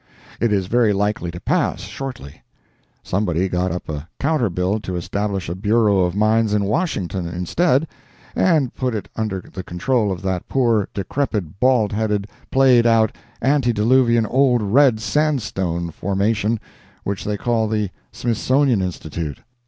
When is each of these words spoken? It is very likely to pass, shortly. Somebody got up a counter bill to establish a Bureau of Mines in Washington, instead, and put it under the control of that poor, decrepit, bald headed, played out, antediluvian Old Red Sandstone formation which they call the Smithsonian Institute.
It 0.39 0.51
is 0.51 0.65
very 0.65 0.93
likely 0.93 1.29
to 1.29 1.39
pass, 1.39 1.81
shortly. 1.81 2.41
Somebody 3.03 3.47
got 3.47 3.71
up 3.71 3.87
a 3.87 4.09
counter 4.19 4.49
bill 4.49 4.79
to 4.79 4.95
establish 4.95 5.47
a 5.47 5.53
Bureau 5.53 5.99
of 5.99 6.15
Mines 6.15 6.55
in 6.55 6.63
Washington, 6.65 7.27
instead, 7.27 7.87
and 8.35 8.73
put 8.73 8.95
it 8.95 9.09
under 9.15 9.41
the 9.41 9.61
control 9.61 10.11
of 10.11 10.23
that 10.23 10.47
poor, 10.49 10.87
decrepit, 10.95 11.59
bald 11.59 11.91
headed, 11.93 12.27
played 12.49 12.87
out, 12.87 13.15
antediluvian 13.43 14.25
Old 14.25 14.63
Red 14.63 14.99
Sandstone 14.99 15.91
formation 15.91 16.59
which 17.03 17.23
they 17.23 17.37
call 17.37 17.67
the 17.67 17.91
Smithsonian 18.11 18.81
Institute. 18.81 19.41